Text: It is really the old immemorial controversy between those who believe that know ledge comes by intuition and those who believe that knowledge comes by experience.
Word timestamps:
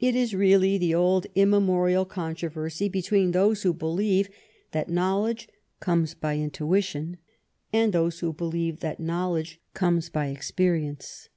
It 0.00 0.16
is 0.16 0.34
really 0.34 0.76
the 0.76 0.92
old 0.96 1.28
immemorial 1.36 2.04
controversy 2.04 2.88
between 2.88 3.30
those 3.30 3.62
who 3.62 3.72
believe 3.72 4.28
that 4.72 4.88
know 4.88 5.22
ledge 5.22 5.48
comes 5.78 6.14
by 6.14 6.36
intuition 6.36 7.18
and 7.72 7.92
those 7.92 8.18
who 8.18 8.32
believe 8.32 8.80
that 8.80 8.98
knowledge 8.98 9.60
comes 9.72 10.08
by 10.08 10.30
experience. 10.30 11.28